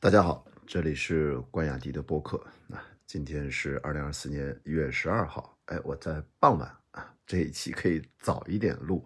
[0.00, 2.40] 大家好，这里是关雅迪的播客。
[2.68, 9.04] 那今天是二零二四年一月十二号，哎，我在傍晚啊，这一期可以早一点录，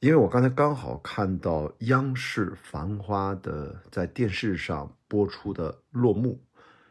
[0.00, 6.38] 因为我刚才刚好看到央视《繁花》的在电视上播出的落幕，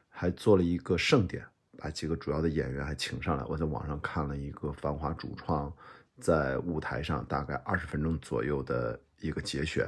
[0.10, 1.46] 还做了一个盛典，
[1.78, 3.44] 把几个主要的演员还请上来。
[3.44, 5.72] 我在网上看了一个《繁花》主创
[6.20, 9.88] 在舞台上大概二十分钟左右的一个节选，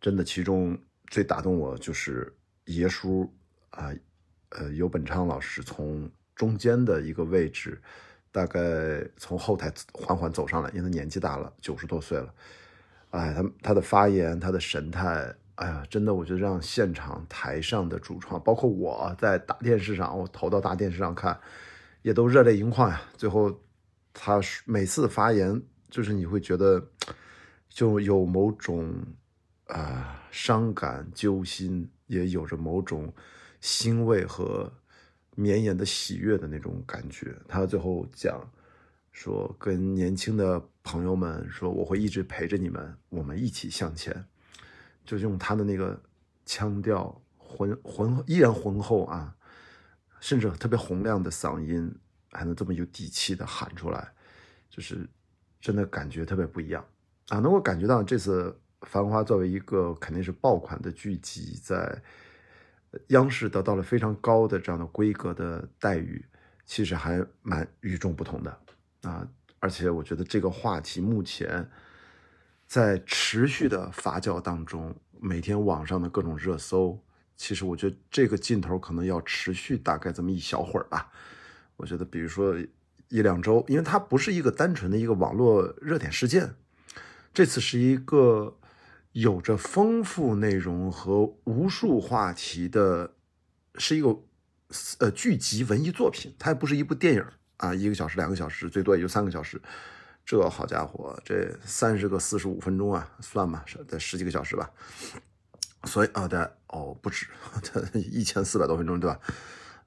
[0.00, 0.74] 真的其中。
[1.08, 2.34] 最打动我就是
[2.64, 3.32] 爷叔
[3.70, 3.90] 啊，
[4.50, 7.80] 呃，尤本昌老师从中间的一个位置，
[8.32, 8.60] 大概
[9.16, 12.34] 从后台缓缓走上来，因为他年纪大了，九十多岁了。
[13.10, 21.38] 哎，他他的发言，他的神态，哎呀，真的，我觉得让现场台上的主创，包括我在大电视上，我投到大电视上看，
[22.02, 23.00] 也都热泪盈眶呀。
[23.16, 23.60] 最后
[24.12, 26.84] 他每次发言，就是你会觉得
[27.68, 28.92] 就有某种。
[29.66, 33.12] 啊，伤感揪心，也有着某种
[33.60, 34.72] 欣慰和
[35.34, 37.36] 绵延的喜悦的那种感觉。
[37.48, 38.48] 他最后讲
[39.10, 44.24] 说，跟年轻的朋友们说，我会一直陪着你们，我们一起向前。
[45.04, 46.00] 就用他的那个
[46.44, 49.34] 腔调，浑浑依然浑厚啊，
[50.20, 51.92] 甚至特别洪亮的嗓音，
[52.30, 54.12] 还能这么有底气的喊出来，
[54.70, 55.08] 就是
[55.60, 56.84] 真的感觉特别不一样
[57.30, 57.40] 啊！
[57.40, 58.48] 能够感觉到这次。
[58.86, 62.00] 《繁花》作为一个肯定是爆款的剧集，在
[63.08, 66.24] 央视得到了非常高的这样的规格的待遇，
[66.64, 68.58] 其实还蛮与众不同的
[69.02, 69.28] 啊！
[69.58, 71.68] 而且我觉得这个话题目前
[72.66, 76.98] 在持续的发酵当中，每天网上的各种热搜，
[77.36, 81.10] 其实我觉得这个劲头可能要持续大概这么一小会儿吧。
[81.76, 82.56] 我觉得，比如说
[83.08, 86.54] 一两周，因为它不是一个单纯的一个网络热点事件，
[87.34, 88.56] 这次是一个。
[89.16, 93.14] 有着丰富内容和无数话题的，
[93.76, 94.14] 是一个
[94.98, 97.24] 呃剧集文艺作品，它也不是一部电影
[97.56, 99.58] 啊，一个小时、两个小时，最多也就三个小时。
[100.26, 104.70] 这好家伙，这三十个四十五分钟啊，算吧，在十几个小时吧。
[105.84, 107.26] 所以啊，对哦，不止，
[107.62, 109.18] 它一千四百多分钟，对吧？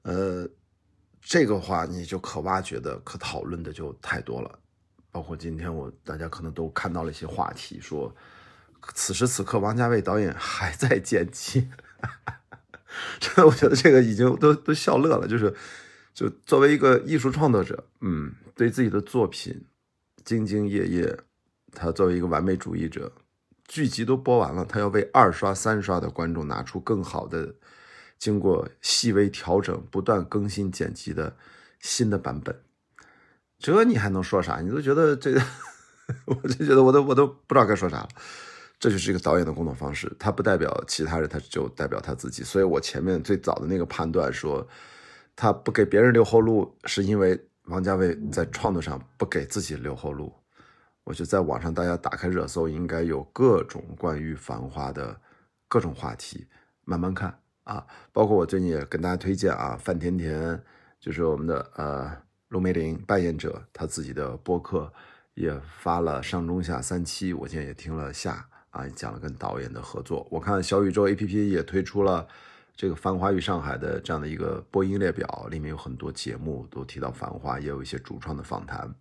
[0.02, 0.50] 呃，
[1.22, 4.58] 这个话你就可挖掘的、可讨论的就太多了。
[5.12, 8.12] 包括今天我大家可能都看到了一些话题，说。
[8.94, 11.70] 此时此刻，王家卫导演还在剪辑，
[13.20, 15.28] 真的，我觉得这个已经都都笑乐了。
[15.28, 15.54] 就是，
[16.14, 19.66] 就作为一个艺术创作者，嗯，对自己的作品
[20.26, 21.20] 兢兢业业，
[21.72, 23.12] 他作为一个完美主义者，
[23.68, 27.56] 剧集都播完了，他要为二刷、三刷的观众拿出更好的、
[28.18, 31.36] 经过细微调整、不断更新剪辑的
[31.80, 32.62] 新的版本。
[33.60, 34.62] 这你还能说啥？
[34.62, 35.42] 你都觉得这个，
[36.26, 38.10] 我就觉得我都我都不知道该说啥了。
[38.80, 42.44] 这就是一个导演的工作方式，他不代表其他人，他就代表他自己。
[42.44, 44.66] 所以我前面最早的那个判断说，
[45.36, 50.34] 他不给别人留后路，是因为王家卫在创作上不给自己留后路。
[51.04, 55.20] 我觉得在网上大家打开热搜，应该有各种关于《繁花》的
[55.68, 56.48] 各种话题，
[56.86, 57.86] 慢慢看啊。
[58.14, 60.62] 包括我最近也跟大家推荐啊，范甜甜
[61.00, 62.16] 就是我们的呃
[62.48, 64.94] 陆梅玲扮演者，她自己的播客
[65.34, 68.48] 也发了上中下三期，我现在也听了下。
[68.72, 70.28] 啊，讲了跟导演的合作。
[70.30, 72.28] 我看小宇宙 APP 也推出了
[72.76, 78.94] 这个《繁花与上海》的这样的一个播音列表，里面有很多节目都提到《繁花》，也有一些主创的访谈。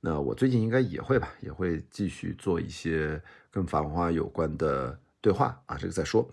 [0.00, 3.20] 那我最近应该也会吧，也会继续做一些
[3.50, 6.26] 跟《繁花》有关的对话啊，这个再说。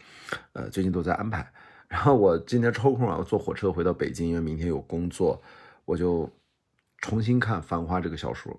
[0.54, 1.52] 呃，最近都在安排。
[1.90, 5.42] 然后我今天抽空啊，我坐火车回到北京，因为明天有工作，
[5.84, 6.30] 我就
[7.00, 8.58] 重新看《繁花》这个小说。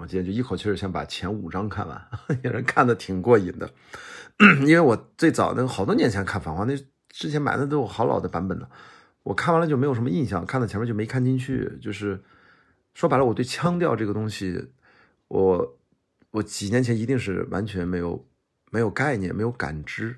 [0.00, 2.08] 我今天就一口气儿先把前五章看完，
[2.42, 3.70] 也是看的挺过瘾的。
[4.62, 6.74] 因为我最早那个好多年前看《繁花》，那
[7.10, 8.70] 之前买的都有好老的版本了，
[9.22, 11.78] 我看完了就没有什么印象，看到前面就没看进去。
[11.82, 12.18] 就是
[12.94, 14.70] 说白了，我对腔调这个东西，
[15.28, 15.78] 我
[16.30, 18.26] 我几年前一定是完全没有
[18.70, 20.16] 没有概念、没有感知。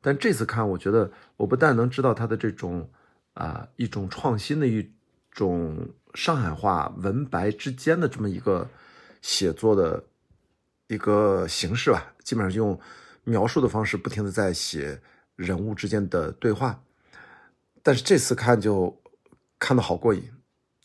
[0.00, 2.90] 但这次看，我觉得我不但能知道它的这种
[3.34, 4.90] 啊一种创新的一
[5.30, 8.68] 种上海话文白之间的这么一个。
[9.22, 10.02] 写作的
[10.88, 12.78] 一个形式吧，基本上用
[13.24, 15.00] 描述的方式，不停的在写
[15.36, 16.82] 人物之间的对话。
[17.82, 18.94] 但是这次看就
[19.58, 20.22] 看的好过瘾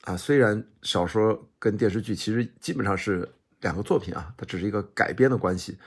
[0.02, 0.16] 啊！
[0.16, 3.28] 虽然小说跟电视剧其实基本上是
[3.62, 5.78] 两个作品啊，它只是一个改编的关系。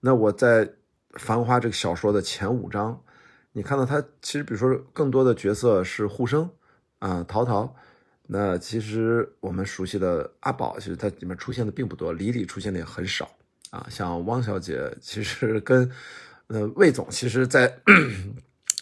[0.00, 0.64] 那我在
[1.14, 3.02] 《繁花》这个小说的前五章，
[3.52, 6.48] 你看到它其实，比如说更多的角色是互生
[6.98, 7.74] 啊，陶陶。
[8.30, 13.30] 那其实我们熟悉的阿宝，其实它里面出现的并不多，李李出现的也很少
[13.70, 13.86] 啊。
[13.88, 15.90] 像汪小姐，其实跟
[16.48, 17.80] 呃魏总，其实在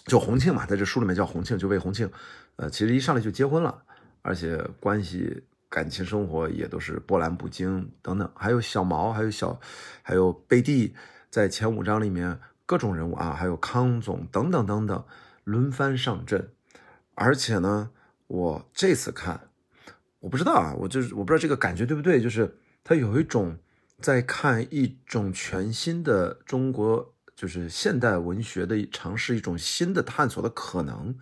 [0.07, 2.11] 就洪庆嘛，在这书里面叫洪庆，就魏洪庆，
[2.57, 3.85] 呃，其实一上来就结婚了，
[4.23, 8.29] 而且关系、感情生活也都是波澜不惊等等。
[8.35, 9.61] 还有小毛，还有小，
[10.03, 10.93] 还有贝蒂，
[11.31, 15.05] 在前五章里面各种人物啊，还有康总等等等等
[15.45, 16.51] 轮番上阵。
[17.15, 17.91] 而且呢，
[18.27, 19.49] 我这次看，
[20.21, 23.59] 我不知道啊，我就是我不知道这个感觉对不对，就是他有一种
[24.01, 27.13] 在看一种全新的中国。
[27.37, 31.15] 就是现代文学的尝试一种新的探索的可能，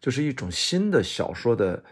[0.00, 1.84] 就是一种新的小说的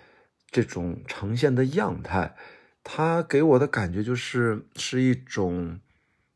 [0.50, 2.34] 这种呈现的样态。
[2.82, 5.78] 它给我的感觉就是是一种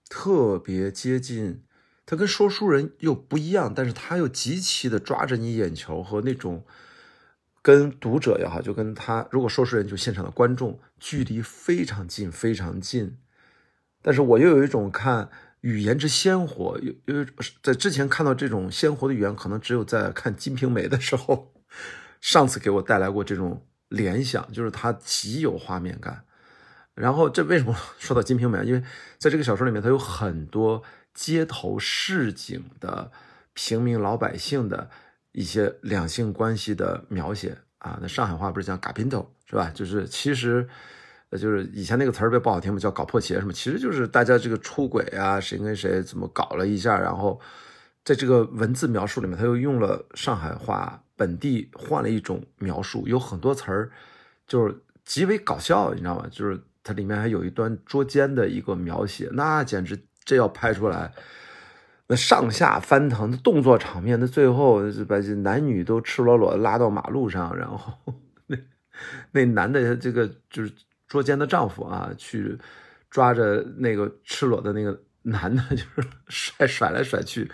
[0.09, 1.65] 特别接近，
[2.07, 6.65] 它跟说书人又不一样，但是它又极其的抓着你眼球和那种
[7.65, 13.17] 跟读者也好，就跟他如果说书人就现场的观众距离非常近非常近，
[14.03, 15.31] 但是我又有一种看。
[15.65, 17.27] 语言之鲜活，有有
[17.63, 21.55] 在之前看到这种鲜活的语言，可能只有在看《金瓶梅》的时候，
[22.21, 26.23] 上次给我带来过这种联想，就是它极有画面感。
[26.95, 28.59] 然后这为什么 说到《金瓶梅》？
[28.63, 28.83] 因为
[29.17, 30.83] 在这个小说里面，它有很多
[31.15, 33.11] 街头市井的
[33.55, 34.91] 平民老百姓的
[35.35, 37.99] 一些两性关系的描写啊。
[38.01, 39.71] 那上海话不是讲“嘎姘头”是吧？
[39.75, 40.67] 就是其实。
[41.41, 47.41] 就是以前那个词儿别不好听嘛，叫搞破鞋什么，其实就是大家这个出轨啊，谁跟谁怎么搞了一下，然后
[48.05, 53.91] 在这个文字描述里面，他又用了上海话本地换了一种描述，有很多词儿
[54.47, 56.29] 就是极为搞笑，你知道吗？
[56.31, 61.13] 就是它里面还有一段捉奸的一个描写，那简直这要拍出来，
[62.07, 67.95] 那上下翻腾的动作场面，那最后把这男女都赤裸裸拉到马路上，然后
[68.47, 68.57] 那
[69.33, 70.73] 那男的这个就是。
[71.07, 72.59] 捉奸的丈夫啊，去
[73.09, 77.49] 抓着那个赤裸的那个男的，就是甩甩来甩去，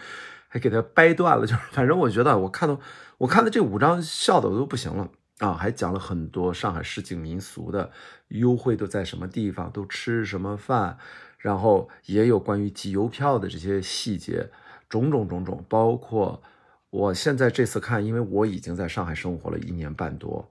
[0.48, 1.44] 还给他掰断了。
[1.44, 2.80] 就是反正我觉得，我看到
[3.18, 5.10] 我看的这五张笑的我都不行了
[5.40, 5.52] 啊！
[5.52, 7.90] 还讲了很多上海市井民俗的
[8.28, 10.96] 优惠都在什么地方，都吃什么饭，
[11.40, 14.46] 然后也有关于集邮票的这些细节，
[14.88, 16.42] 种种种种，包括
[16.90, 20.46] 我现在这次看，因为我已经在上海生活了一年半多。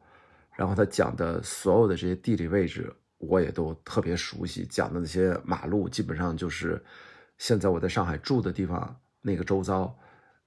[0.55, 4.65] 然后他讲的所有的这些地理位置，我也都特别熟悉。
[4.65, 6.83] 讲的那些马路，基本上就是
[7.37, 9.95] 现在我在上海住的地方那个周遭，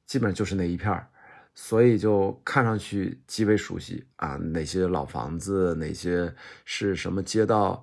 [0.06, 1.09] 基本上就是那一片儿，
[1.55, 4.37] 所以就看上去极为熟悉啊。
[4.37, 6.35] 哪些老房子，哪些
[6.65, 7.83] 是什么街道，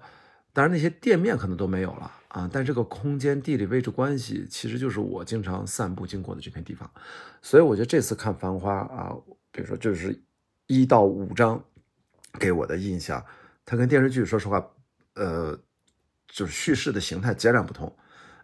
[0.53, 2.49] 当然那些店面可能都没有了啊。
[2.51, 6.89] 但这个空间地理位置关系，其实就是我经常散步经过的这片地方。
[7.41, 9.13] 所以我觉得这次看《繁花》啊，
[9.51, 10.19] 比如说就是
[10.67, 11.63] 一到五章。
[12.37, 13.25] 给我的印象，
[13.65, 14.63] 它跟电视剧说实话，
[15.15, 15.59] 呃，
[16.27, 17.91] 就是叙事的形态截然不同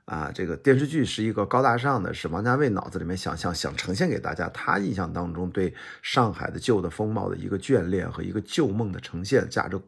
[0.06, 0.32] 啊。
[0.34, 5.72] 这个电视剧是一个高大上的，是王家卫脑子里面想象想呈现给大家，他印象当中对
[6.02, 9.80] 上海的旧的风貌的一个眷恋和一个旧梦的呈现，加着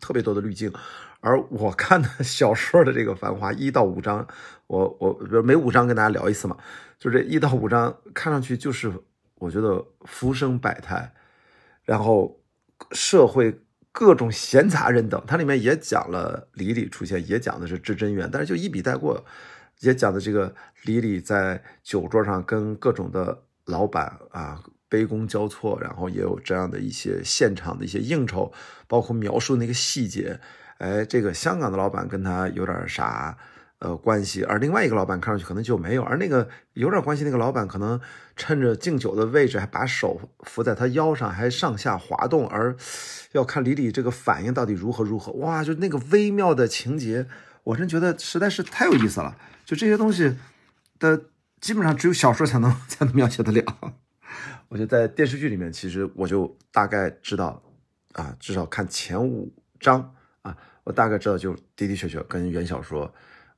[0.00, 0.72] 特别多的滤镜。
[1.20, 4.26] 而我看的小说的这个《繁华》一到五章，
[4.66, 6.56] 我我比如每五章跟大家聊一次嘛，
[6.98, 8.92] 就这一到五章看上去就是
[9.36, 11.12] 我觉得浮生百态，
[11.84, 12.38] 然后。
[12.90, 13.60] 社会
[13.92, 19.24] 各种闲杂人等，它里面也讲了李李出现，也讲的是至真缘，但是就一笔带过，
[19.78, 20.52] 也讲的这个
[20.82, 24.60] 李李在酒桌上跟各种的老板啊
[24.92, 28.52] 杯弓交错，然后也有这样的一些现场的一些应酬，
[28.86, 30.38] 包括描述那个细节，
[30.76, 33.36] 哎，这个香港的老板跟他有点啥。
[33.84, 38.00] 呃，关系，而另外一个老板看上去可能就没有，而那个有点关系那个老板可能
[38.36, 42.76] 趁着敬酒的位置，还把手扶在他腰上，还上下滑动，而
[43.32, 45.32] 要看李李这个反应到底如何如何。
[45.32, 47.26] 哇，就那个微妙的情节，
[47.64, 49.36] 我真觉得实在是太有意思了。
[49.64, 50.36] 就这些东西
[51.00, 51.20] 的，
[51.60, 53.64] 基本上只有小说才能 才能描写得了。
[54.72, 57.62] 我觉得在电视剧里面，其实我就大概知道
[58.12, 63.12] 啊，至少看前五章啊，我大概知道就的的确确跟原小说。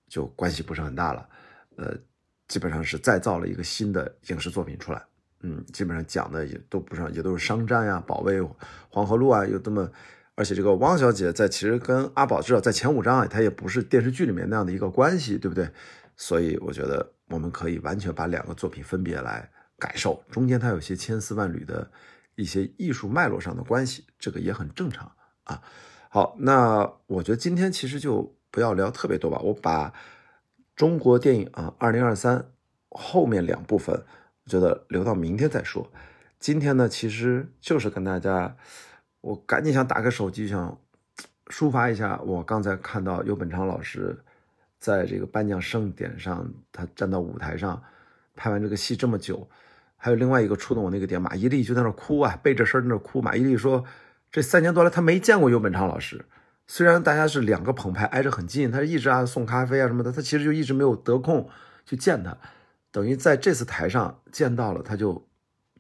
[0.06, 1.28] 就关系不是很大了，
[1.76, 1.96] 呃，
[2.46, 5.02] 基本上是再造了一个新的影视作品出来，
[5.40, 8.40] 嗯，基本上讲的也都不是，也都是商战呀、保卫
[8.90, 9.90] 黄河路啊，有这么，
[10.34, 15.68] 而且这个汪小姐在其实跟阿宝至少在前五章啊，她也不是电视剧里面那样的一个关系，对不对？
[16.16, 19.50] 所以我觉得我们可以完全把两个作品分别来
[19.84, 21.90] 感受，中间它有些千丝万缕的
[22.36, 25.12] 一些艺术脉络上的关系，这个也很正常
[25.44, 25.60] 啊。
[26.08, 28.34] 好，那我觉得今天其实就。
[28.54, 29.92] 不要聊特别多吧，我把
[30.76, 32.52] 中国电影啊，二零二三
[32.88, 33.92] 后面两部分，
[34.44, 35.90] 我觉得留到明天再说。
[36.38, 38.56] 今天呢，其实就是跟大家，
[39.22, 40.78] 我赶紧想打开手机，想
[41.46, 44.16] 抒发一下我刚才看到尤本昌老师
[44.78, 47.82] 在这个颁奖盛典上，他站到舞台上
[48.36, 49.50] 拍完这个戏这么久，
[50.04, 53.22] 还有另外一个触动我那个点，马伊琍就在那哭啊，背着身在那哭。
[53.22, 53.82] 马伊琍说，
[54.30, 56.26] 这三年多来她没见过尤本昌老师，
[56.66, 61.48] 虽然大家是两个澎湃挨着很近，她一直啊送咖啡啊什么的，她其实就一直没有得空
[61.86, 62.36] 去见他。
[62.92, 65.26] 等于在这次台上见到了，他就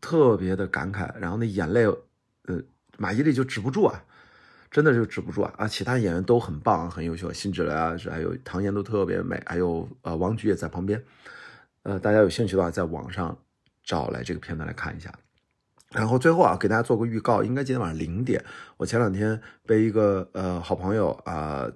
[0.00, 2.62] 特别的感慨，然后那眼泪，呃，
[2.96, 4.02] 马伊琍就止不住啊。
[4.70, 5.54] 真的就止不住啊！
[5.58, 11.00] 啊，其他演员都很棒，很优秀，辛芷蕾啊，还有唐嫣都特别美，还有呃王菊也在旁边。
[11.84, 13.38] 呃，大家有兴趣的话，在网上
[13.84, 15.12] 找来这个片段来看一下。
[15.90, 18.44] 然后最后啊，给大家做个预告，应该今天晚上零点，
[18.76, 21.70] 我前两天被一个呃好朋友啊，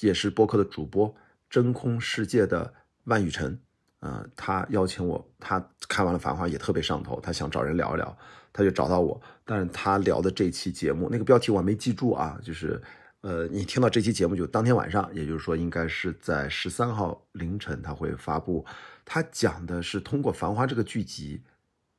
[0.00, 1.12] 也是播客的主播，
[1.50, 2.72] 真空世界的
[3.04, 3.58] 万雨辰，
[4.00, 8.16] 呃，他邀请我，他看完了《繁花》也特别上头，他想找人聊一聊。
[8.50, 12.80] 他就找到我，但是他聊的这期节目那个标题我还没记住啊，就是，
[13.28, 18.64] 呃，你听到这期节目就当天晚上，也就是说应该是在十三号凌晨他会发布。
[19.04, 21.42] 他讲的是通过《繁花》这个剧集，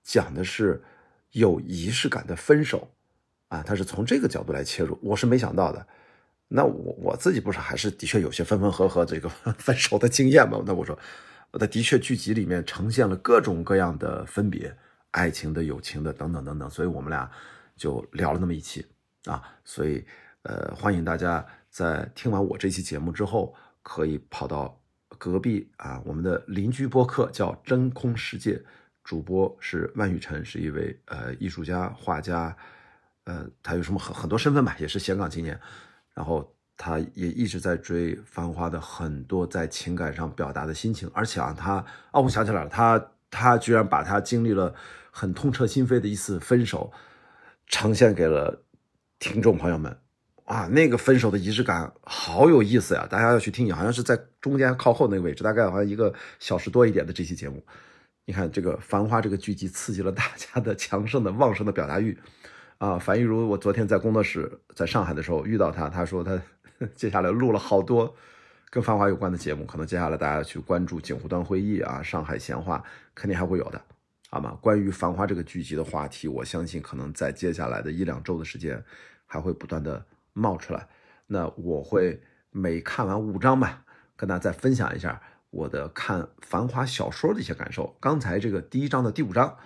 [0.02, 0.82] 讲的是
[1.34, 2.90] 有仪式感的分手，
[3.50, 5.86] 啊，他是从这个角度来切入，我是没想到的。
[6.48, 10.60] 那我我自己不是还是的确有些分分合合这个分手的经验吗？
[10.66, 10.98] 那我说，
[11.52, 14.76] 那的确剧集里面呈现了各种各样的分别。
[15.12, 17.30] 爱情的、友情的等等等等，所以我们俩
[17.76, 18.84] 就聊了那么一期
[19.26, 20.04] 啊，所以
[20.44, 23.54] 呃，欢迎大家在听完我这期节目之后，
[23.84, 24.82] 可以跑到
[25.18, 28.62] 隔壁啊，我们的邻居播客叫真空世界，
[29.04, 32.56] 主播是万雨辰，是一位呃艺术家、画家，
[33.26, 35.60] 呃，他有什么很很多身份吧，也是香港青年，
[36.14, 44.74] 然后他也一直在追《繁花》的很多在情感上表达的心情，而且啊，他哦，我想起来了，他他居然把他经历了。
[45.12, 46.94] 很痛彻心扉的一次分手，
[47.66, 48.64] 呈现给了
[49.18, 50.00] 听众朋友们
[50.50, 50.66] 啊！
[50.72, 53.06] 那个分手的仪式感好有意思呀！
[53.08, 57.64] 大家要去听一下，好像是在中间靠后那个位置，大概好像一个小时多一点的这期节目。
[58.26, 62.18] 你看这个《繁花》这个剧集，刺激了大家的强盛的、旺盛的表达欲
[62.80, 62.98] 啊！
[62.98, 66.42] 樊玉茹，我昨天在工作室在上海的时候遇到他，他说他
[66.96, 68.12] 接下来录了好多
[68.72, 73.80] 跟《繁花》有关的节目，可能接下来大家去关注锦湖端会议啊、上海闲话，肯定还会有的。
[74.32, 74.58] 好吗？
[74.60, 78.84] 关于《繁花》这个剧集的话题，我相信可能在接下来的一两周的时间，
[79.28, 80.88] 还会不断的冒出来。
[81.28, 82.22] 那我会
[82.52, 87.96] 每看完五章吧，跟大家再分享一下我的看《繁花》小说的一些感受。
[88.00, 89.58] 刚才这个第一章的第五章，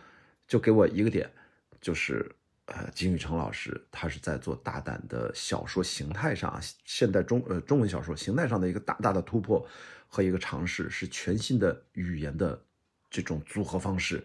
[0.48, 1.32] 就给我一个点，
[1.80, 9.66] 就是呃，金宇澄老师他是在做大胆的小说形态上，现代中呃中文小说形态上的一个大大的突破
[10.08, 12.62] 和一个尝试，是全新的语言的
[13.10, 14.24] 这种组合方式。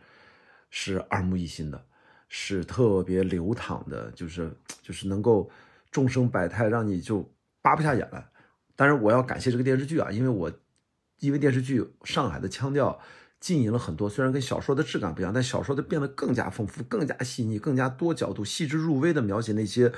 [0.71, 1.83] 是耳目一新的，
[2.29, 4.53] 是特别流淌的，就是
[4.83, 5.51] 就是能够
[5.91, 8.29] 众生百态，让你就扒不下眼来。
[8.77, 10.53] 当然，我要感谢这个电视剧啊，因为我
[11.19, 13.01] 因为电视剧上海的腔调
[13.41, 19.93] 浸淫了很多，虽然跟小说的质感不一样，但小说的变得更加丰富、更加细腻、更加多角度、细致入微的描写那些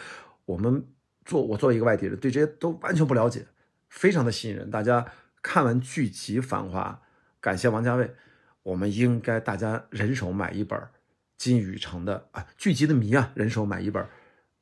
[0.47, 0.87] 我们
[1.25, 3.47] 做我作为一个外地人对这些都完全不了解，
[3.89, 4.71] 非常的吸引人。
[4.71, 5.07] 大家
[5.43, 7.03] 看完剧集《繁华》，
[7.41, 8.15] 感谢王家卫。
[8.63, 10.79] 我们应该大家人手买一本
[11.39, 14.07] 金宇澄的啊剧集的谜啊，人手买一本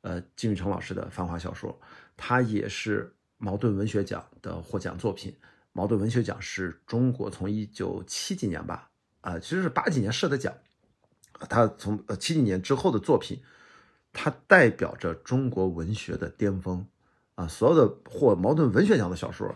[0.01, 1.79] 呃金宇澄老师的繁华小说，
[2.15, 5.35] 它也是茅盾文学奖的获奖作品。
[5.71, 8.89] 茅盾文学奖是中国从一九七几年吧，
[9.21, 10.53] 啊其实是八几年设的奖，
[11.47, 13.41] 他从呃七几年之后的作品，
[14.11, 16.85] 它代表着中国文学的巅峰
[17.35, 19.55] 啊，所有的获茅盾文学奖的小说，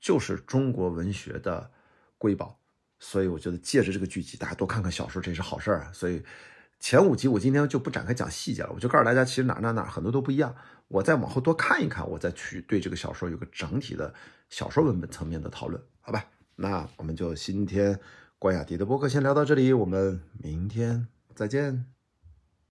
[0.00, 1.70] 就是中国文学的
[2.16, 2.58] 瑰宝。
[2.98, 5.92] 所以我觉得借着这个剧集，大家多看看小说，这是好事儿啊。
[5.92, 6.22] 所以
[6.80, 10.54] 前五集我今天就不展开讲细节了，我就告诉大家，其实哪哪哪很多都不一样。
[10.88, 14.12] 我再往后多看一看，我再去对这个小说有个整体的
[14.48, 16.24] 小说文本层面的讨论，好吧？
[16.56, 18.00] 那我们就今天
[18.38, 21.99] 关雅迪的播客先聊到这里，我们明天再见。